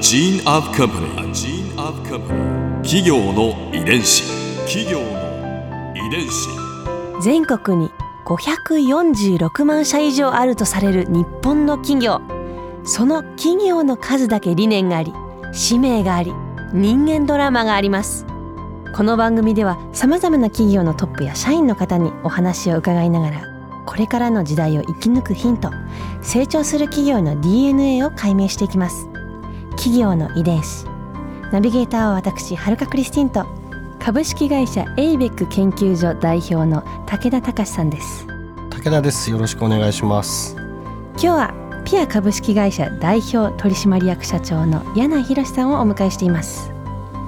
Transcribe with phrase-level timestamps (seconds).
[0.00, 1.08] gene of company.
[1.18, 2.82] A gene of company.
[2.82, 4.22] 企業の遺伝子。
[4.64, 6.48] 企業の遺伝子。
[7.20, 7.90] 全国に
[8.24, 12.20] 546万社以上あるとされる日本の企業
[12.84, 15.12] その企業の数だけ理念があり
[15.52, 16.32] 使命があり
[16.72, 18.24] 人間ドラマがあります
[18.94, 23.42] この番組ではさまざまな企業のトップや社員の方にお話を伺いながら
[23.86, 25.70] これからの時代を生き抜くヒント
[26.20, 29.08] 成長する企業の DNA を解明していきます
[29.78, 30.86] 企業の遺伝子。
[31.52, 33.46] ナビゲーターは私はるかクリスティンと
[34.00, 38.26] 株式会社エイベック研究所代表の武田隆さんです。
[38.70, 39.30] 武田です。
[39.30, 40.56] よろしくお願いします。
[41.12, 46.70] 今日はピア株式会社代表取締役社長の柳博さんをお迎えしています。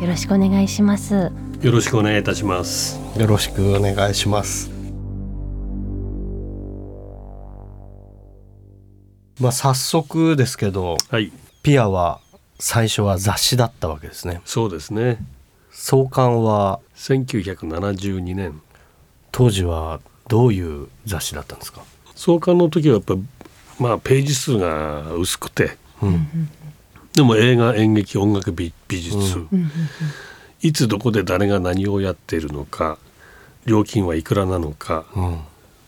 [0.00, 1.30] よろしくお願いします。
[1.60, 2.98] よろしくお願いいたします。
[3.18, 4.70] よろしくお願いします。
[9.38, 11.30] まあ早速ですけどはい。
[11.62, 12.20] ピアは
[12.58, 14.40] 最初は雑誌だったわけですね。
[14.44, 15.18] そうですね。
[15.70, 18.60] 創刊は1972年。
[19.30, 21.82] 当時はどういう雑誌だったんですか？
[22.14, 23.14] 創刊の時はやっぱ
[23.78, 25.76] まあページ数が薄くて。
[26.02, 26.50] うん。
[27.14, 29.70] でも映画演劇音楽美美術、うん。
[30.60, 32.98] いつどこで誰が何をやっているのか
[33.66, 35.06] 料金はいくらなのか。
[35.14, 35.38] うん。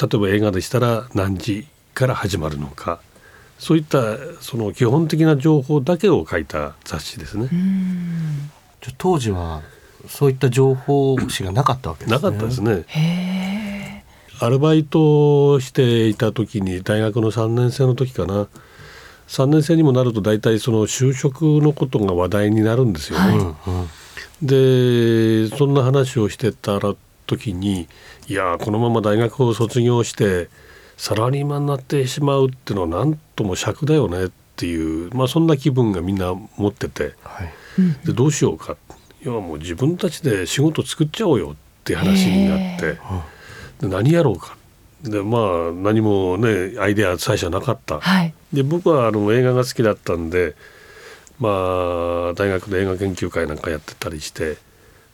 [0.00, 3.00] 例えば映画でしたら何時から始まるのか
[3.64, 7.48] そういったその基本的な情報だけを書いた雑誌ですね。
[8.82, 9.62] じゃあ当時は
[10.06, 14.04] そういった情報誌がなかったわけですねなかったですね。
[14.38, 18.48] アルバイトをしていた時に大学の3年生の時かな
[19.28, 23.38] 3年生にもなると大体その就職のことが話題になるんですよね。
[23.66, 23.88] うんうん
[24.42, 26.94] でそんな話をしてたら
[27.26, 27.88] 時に
[28.26, 30.50] いやこのまま大学を卒業して
[30.96, 37.14] サラリーマンになってしまうっていうのはなんとも尺だよねっていう、まあ、そんな気分がみんな持ってて。
[37.22, 37.52] はい。
[38.06, 38.76] でどうしようか。
[39.22, 42.98] 要はもう自分たちで仕事作っちゃおうよって話になって。
[43.80, 44.56] で何やろうか。
[45.02, 48.00] でまあ何もねアイデア最初はなかった。
[48.00, 48.34] はい。
[48.52, 50.54] で僕はあの映画が好きだったんで
[51.40, 54.56] まあ大学で映画研究会なんかやってたりして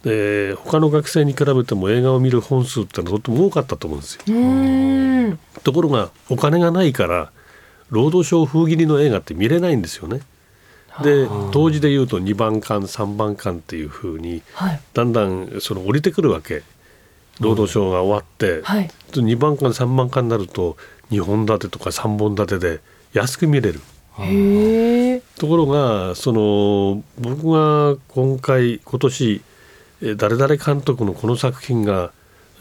[0.04, 5.38] で他の学生に比べても映画を見る本数ってのはとっても多かったと思うんですよ。
[5.62, 7.30] ところがお金がないから
[7.90, 10.20] 労働省風切りの映画って見れないんですよね。
[11.02, 14.80] で当時で言うと2番館3番館っていう風にはい。
[14.94, 16.62] だんだんその降りてくるわけ。
[17.38, 18.90] 労働省が終わって、はい。
[19.12, 20.76] 2番館3番館になると
[21.10, 22.80] 2本立てとか3本立てで
[23.12, 23.80] 安く見れる。
[25.36, 29.49] ところがその僕が今回今年えー
[30.16, 32.12] 誰々監督のこの作品が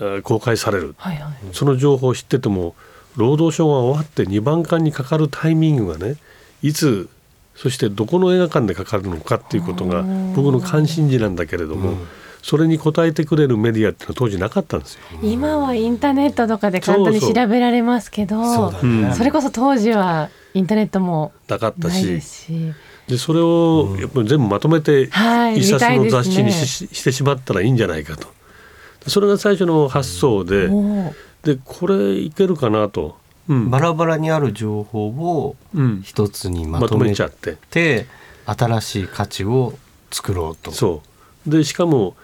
[0.01, 0.95] えー公開される。
[0.97, 1.33] はいはい。
[1.53, 2.75] その情報を知ってても
[3.15, 6.15] 労働省が終わって2番館にかかるタイミングがね
[6.61, 7.09] いつ
[7.55, 10.03] そしてどこの映画館でかかるのかっていうことが
[10.35, 11.97] 僕の関心事なんだけれども、
[12.41, 15.01] それに答えてくれるメディアっていうのは当時なかったんですよ。
[15.21, 22.73] 今はインターネットとかで簡単に調べられますけどそうだね、それこそ当時はインターネットもなかったないでしすし
[23.09, 28.27] でそれをやっぱり全部まとめてはい一冊の雑誌にし,、してしまったらいいんじゃないかと。
[29.07, 30.69] それが最初の発想で、
[31.43, 33.17] でこれいけるかなと、
[33.47, 33.71] うん。
[33.71, 36.01] バラバラにある情報をうん。
[36.03, 37.57] 一つにままととめめちゃって。
[37.71, 38.05] て
[38.45, 39.73] 新しい価値を
[40.11, 40.71] 作ろうと。
[40.71, 41.01] そ
[41.47, 41.49] う。
[41.49, 42.15] でしかも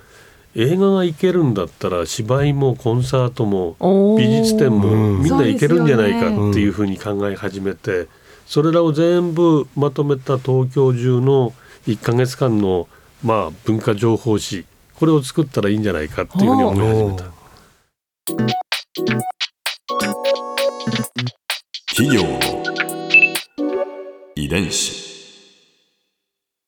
[0.56, 3.76] 映画がいけるんだったら芝居もコンサートも
[4.18, 5.24] 美術展もうん。
[5.24, 8.08] みんないけるんじゃないかっていうふうに考え始めて
[8.46, 11.54] それらを全部まとめた東京中の
[11.88, 12.88] 1ヶ月間の
[13.24, 17.26] まあ文化情報誌これを作ったらいいんじゃないかっていうふうに思い始めた。
[21.96, 22.40] 企業の
[24.36, 25.06] 遺伝子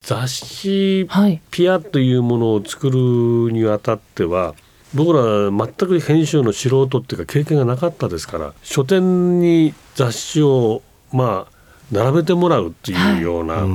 [0.01, 4.55] 雑誌はいピアというものを作るにあたっては
[4.94, 11.56] 僕ら全く編集の素人っていうか経験がなかったですから書店に雑誌をまあ
[11.91, 13.65] 並べてもらうっていうような、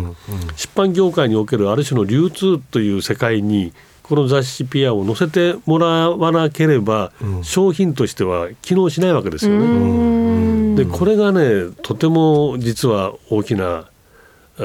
[0.57, 3.73] 出版業界におけるある種の流通という世界に
[4.03, 7.45] この雑誌ピアを載せてもらわなければ、うん。
[7.45, 10.85] 商品としては機能しないわけですようね。
[10.85, 13.87] でこれがねとても実は大きな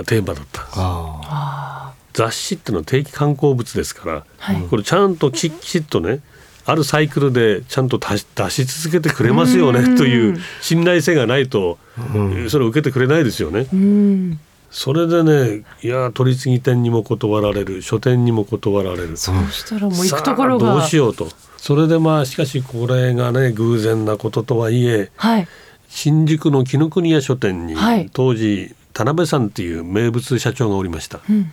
[0.06, 0.76] テーマだったんです。
[0.78, 4.62] あ雑誌ってのは定期刊行物ですから、はい。
[4.64, 6.20] これちゃんとききちっとね
[6.68, 11.80] あるサイクルでちゃんと出し出し続けてくれますよねという信頼性がないと、
[12.14, 12.50] うん。
[12.50, 13.68] それを受けてくれないですよね。
[13.74, 14.40] うん。
[14.70, 19.16] それでねいや取り次ぎ店にも断られる書店にも断られる。
[19.16, 20.66] そうしたらもう行くところが。
[20.66, 21.30] さあどうしようと。
[21.56, 25.48] それでまあしかしこれがね偶然なこととはいえはい。
[25.88, 28.10] 新宿の紀ノ国屋書店に、はい。
[28.12, 31.22] 当時田辺さんっていう名物社長がおりました。
[31.30, 31.50] うん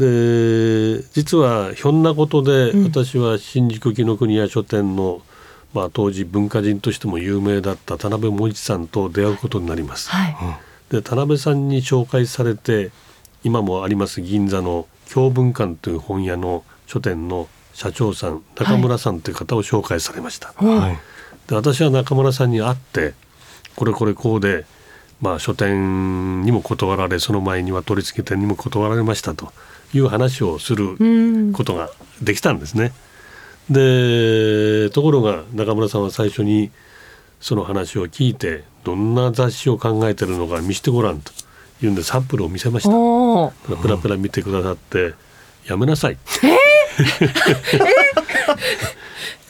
[0.00, 2.84] で実はひょんなことでうん。
[2.84, 5.20] 私は新宿紀ノ国屋書店の、
[5.74, 10.08] まあ、当時文化人としても有名だった田辺茂一さんと出会うことになります。
[10.10, 10.36] はい。
[10.90, 12.90] で田辺さんに紹介されて
[13.44, 20.54] 今もあります銀座の京文館という本屋の書店の社長さん中村さんという方を紹介されました。
[20.60, 20.98] うんはい。
[21.46, 23.14] で私は中村さんに会って
[23.76, 24.64] これこれこうで、
[25.20, 29.52] まあ、書店にも断られその前には取り付け店にも断られましたと
[29.94, 31.90] いう話をするうんことが
[32.22, 32.92] できたんですね。
[33.68, 36.70] でところが中村さんは最初に
[37.40, 41.32] その話を聞いてどんな雑誌を考えてるのか見せてごらんと
[41.82, 42.90] いうんでサンプルを見せました。
[42.90, 43.52] おお
[43.82, 45.14] ペラペラ見てくださって
[45.66, 46.18] 「やめなさい」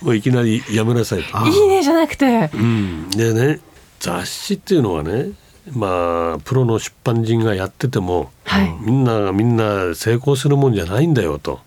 [0.03, 1.47] もういきなり「やめなさい」と。
[1.47, 3.61] いいねじゃなくてうん、でね
[3.99, 5.31] 雑誌っていうのはね
[5.73, 8.77] まあプロの出版人がやってても、はい。
[8.81, 11.61] みんながみんな成功するもんじゃないんだよと、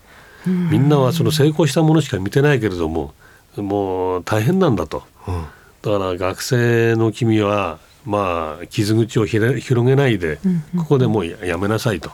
[0.46, 3.14] みんなはその成功したものしか見てないけれども
[3.56, 5.04] もう大変なんだと。
[5.26, 5.46] うん。
[5.82, 10.40] だから学生の君はまあ傷口を広げないで、
[10.78, 12.12] ここでもうややめなさいと。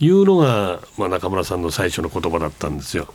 [0.00, 3.12] いうのが、まあ、中村さんの最初の言葉だったんですよ。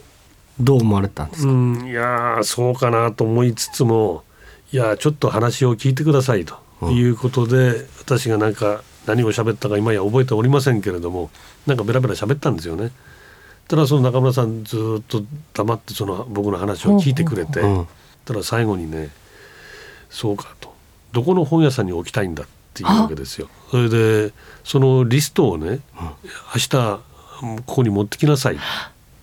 [0.60, 4.24] どう思われたんですか、うん、いやーそうかなと思いつつも
[4.72, 6.56] いやちょっと話を聞いてくださいと。
[6.92, 11.32] いうことで、私がなんか何を喋ったか今や覚えておりませんけれども
[11.66, 12.92] なんかベラベラ喋ったんですよね。
[13.68, 15.24] ただその中村さんずっと
[15.54, 17.88] 黙ってその僕の話を聞いてくれて、うん
[18.26, 19.10] ただ最後にね
[20.12, 20.76] 「そうか」と
[21.14, 23.48] 「どこの本屋さんに置きたいんだ」っていうわけですよ。
[23.72, 24.34] それで
[24.66, 25.80] そのリストをね
[26.54, 27.00] 明日こ
[27.66, 28.58] こに持ってきなさいっ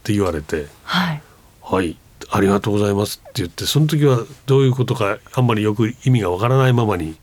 [0.02, 0.69] て言われて。
[0.84, 1.22] はい
[1.66, 1.96] はい、
[2.30, 7.16] ありがとうございますって言ってその時はどういうことかあんまりよく意味がわからないままに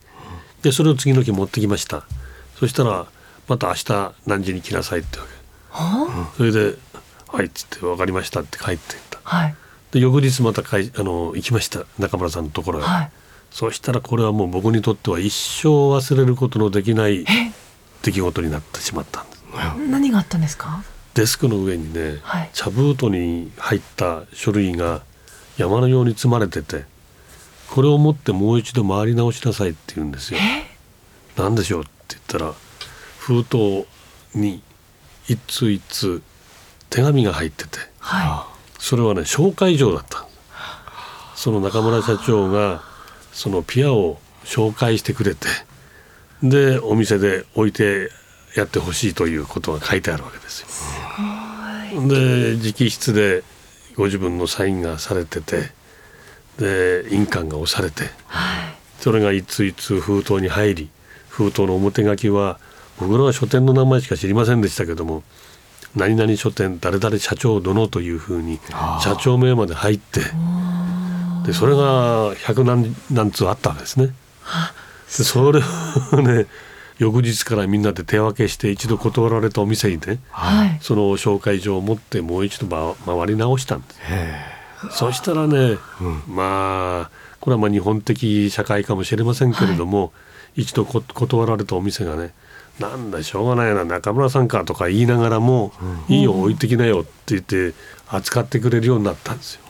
[0.64, 2.04] でそれを次の日持ってきました
[2.62, 3.08] そしたら
[3.48, 5.26] また明日何時に来なさいってわ
[5.72, 6.78] はけそれで
[7.28, 9.20] 「はい」っつって「分かりました」って帰っていった。
[9.24, 9.56] はい。
[9.90, 13.12] で翌日またかいあの行きました中村さんのところへ、はい。
[13.50, 17.52] そしたらこれはもう僕にとっては一生忘れることのできないえ？
[18.04, 19.44] 出来事になってしまったんです。
[19.90, 20.84] 何があったんですか？
[21.16, 22.50] デスクの上にね、はい。
[22.54, 25.02] 茶封筒に入った書類が
[25.58, 26.86] 山のように積まれてて
[27.72, 30.40] これを持ってもう一度回り直しなさいって言うんですよ。
[31.36, 31.86] 何でしょう？
[32.16, 32.54] って言ったら
[33.20, 33.88] 封筒
[34.36, 34.62] に
[35.28, 36.22] 一通一通
[36.90, 38.48] 手紙が入ってては
[38.80, 40.28] それはね紹介状だった。
[41.36, 42.84] その中村社長が
[43.32, 45.48] そのピアを紹介してくれて
[46.44, 48.10] でお店で置いて
[48.56, 50.68] やってほしいということが書いてあるわけですよ。
[52.08, 53.44] で直筆で
[53.96, 55.72] ご自分のサインがされてて
[56.60, 58.76] で印鑑が押されていはい。
[59.00, 60.90] それが一通一通封筒に入り
[61.42, 62.60] 封筒の表書きは
[63.00, 65.24] 僕らは書店の名前しか知りませんでしたけども
[65.96, 68.60] 何々書店誰々社長殿というふうに
[69.02, 70.22] 社長名まで入って
[71.46, 74.14] でそれが百何何通あったわけですね。
[75.18, 75.62] でそれ
[76.14, 76.46] をね
[77.00, 80.78] 翌日からみんなで手分けして一度断られたお店にねはい。
[80.82, 83.88] その紹介状を持ってもう一度回回り直したんで
[84.92, 84.98] す。
[84.98, 85.78] そしたらね、
[86.28, 90.14] まあこれはまあ日本的社会かもしれませんけれども、
[90.56, 92.34] 一度こ断られたお店がね
[92.80, 95.72] 「なんだしょうがないな中村さんか」とか言いながらも
[96.10, 97.74] 「いいよ置いてきなよ」って言って
[98.08, 99.62] 扱ってくれるようになったんですよ。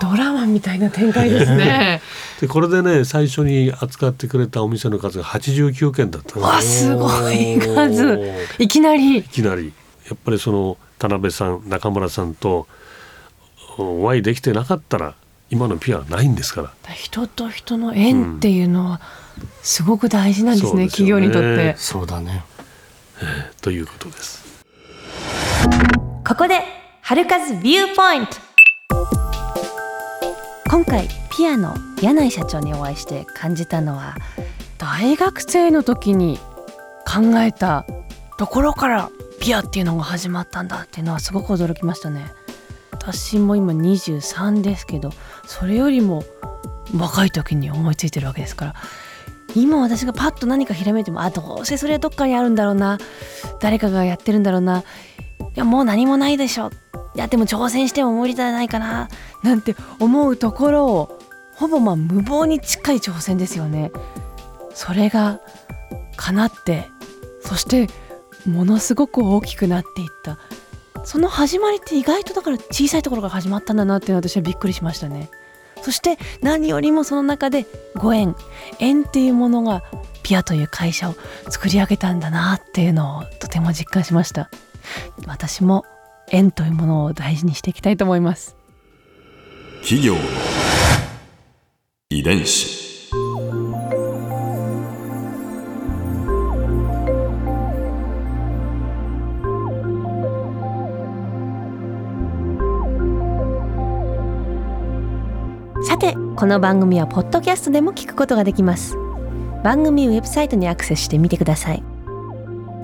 [0.00, 2.00] ドラマみたいな展開ですね。
[2.40, 8.20] でこれでね最初に扱ってくれたお店の数が89件だったわすごい数。
[8.58, 9.18] いきなり。
[9.18, 9.72] いきなり。
[10.08, 12.66] やっぱりその田辺さん中村さんと
[13.76, 15.14] お会いできてなかったら
[15.50, 16.72] 今のピアはないんですから。
[16.94, 19.00] 人と人の縁っていうのは
[19.62, 20.88] すごく大事なんですね,、ね。
[20.88, 21.74] 企業にとって。
[21.78, 22.44] そうだね。
[23.60, 24.64] ということです。
[26.26, 26.62] ここで
[27.02, 28.36] 春風ビューポイント。
[30.70, 34.16] 今回ピアノ柳井社長にお会いして感じたのは
[34.76, 36.38] 大学生の時に
[37.06, 37.86] 考えた
[38.36, 42.26] ところからピアっていうのが始まったんだっていうのはすごく驚きましたね。
[42.92, 45.10] 私も今23ですけど
[45.46, 46.22] それよりも
[46.94, 48.74] 若い時に思いついてるわけですから
[49.54, 52.98] 今私がパッと何かひらめいてもあどうせそれはどっかにあるんだろうな。
[53.60, 54.80] 誰かがやってるんだろうな。
[54.80, 54.82] い
[55.54, 56.70] やもう何もないでしょ。
[57.14, 59.08] いやでも挑戦しても無理じゃないかな。
[59.42, 61.18] なんて思うところを
[61.54, 63.90] ほぼまあ無謀に近い挑戦ですよね。
[64.74, 65.40] それが
[66.16, 66.86] 叶って
[67.42, 67.88] そして
[68.46, 70.38] ものすごく大きくなっていった。
[71.04, 75.30] その始まりって意外とだから小さいところから始まったんだなっていうのは私はびっくりしましたね。
[75.82, 77.66] そして何よりもその中で
[77.96, 78.34] ご縁。
[78.78, 79.82] 縁っていうものが
[80.22, 81.14] ピアという会社を
[81.48, 84.50] 作り上げたんだなっていうのをとても実感しました。
[85.26, 85.84] 私も
[86.30, 88.56] 縁というものを大事にしていきたいと思います。
[89.82, 90.20] 企業の
[92.10, 92.87] 遺伝子。
[106.38, 108.96] この番組はポッドキャストでも聞くことができます。
[109.64, 111.82] 番組ウェブサイトにアクセスしてみてください。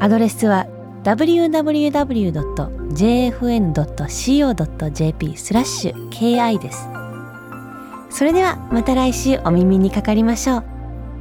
[0.01, 0.67] アドレスは
[1.05, 2.17] www.jfn.co.jp
[5.37, 6.89] スラッシュ ki です。
[8.11, 10.65] それではまた来週お耳にかかりましょう。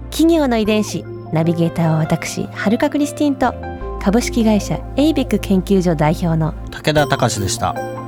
[0.10, 3.54] 企業の遺伝子ナビゲーターは私はるかクリスティンと
[4.02, 8.03] 株式会社エイベック研究所代表の武田隆でした。